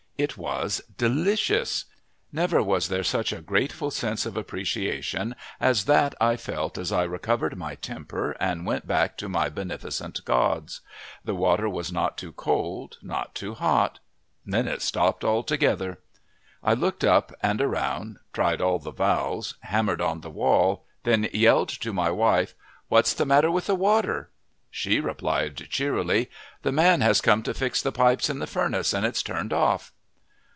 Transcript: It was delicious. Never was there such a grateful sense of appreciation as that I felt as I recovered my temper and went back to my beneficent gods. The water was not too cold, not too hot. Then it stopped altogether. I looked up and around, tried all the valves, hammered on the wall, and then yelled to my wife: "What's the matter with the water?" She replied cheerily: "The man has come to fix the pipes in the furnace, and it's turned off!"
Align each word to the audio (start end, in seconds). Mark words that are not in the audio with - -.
It 0.17 0.37
was 0.37 0.83
delicious. 0.99 1.85
Never 2.31 2.61
was 2.61 2.89
there 2.89 3.03
such 3.03 3.33
a 3.33 3.41
grateful 3.41 3.89
sense 3.89 4.23
of 4.27 4.37
appreciation 4.37 5.33
as 5.59 5.85
that 5.85 6.13
I 6.21 6.35
felt 6.35 6.77
as 6.77 6.91
I 6.91 7.05
recovered 7.05 7.57
my 7.57 7.73
temper 7.73 8.33
and 8.39 8.63
went 8.63 8.85
back 8.85 9.17
to 9.17 9.27
my 9.29 9.49
beneficent 9.49 10.23
gods. 10.23 10.81
The 11.25 11.33
water 11.33 11.67
was 11.67 11.91
not 11.91 12.19
too 12.19 12.33
cold, 12.33 12.99
not 13.01 13.33
too 13.33 13.55
hot. 13.55 13.97
Then 14.45 14.67
it 14.67 14.83
stopped 14.83 15.23
altogether. 15.25 15.97
I 16.63 16.75
looked 16.75 17.03
up 17.03 17.33
and 17.41 17.59
around, 17.59 18.17
tried 18.31 18.61
all 18.61 18.77
the 18.77 18.91
valves, 18.91 19.55
hammered 19.61 20.01
on 20.01 20.21
the 20.21 20.29
wall, 20.29 20.85
and 21.03 21.23
then 21.23 21.31
yelled 21.33 21.69
to 21.69 21.91
my 21.91 22.11
wife: 22.11 22.53
"What's 22.89 23.15
the 23.15 23.25
matter 23.25 23.49
with 23.49 23.65
the 23.65 23.73
water?" 23.75 24.29
She 24.69 24.99
replied 24.99 25.55
cheerily: 25.71 26.29
"The 26.61 26.71
man 26.71 27.01
has 27.01 27.21
come 27.21 27.41
to 27.41 27.55
fix 27.55 27.81
the 27.81 27.91
pipes 27.91 28.29
in 28.29 28.37
the 28.37 28.45
furnace, 28.45 28.93
and 28.93 29.03
it's 29.03 29.23
turned 29.23 29.51
off!" 29.51 29.91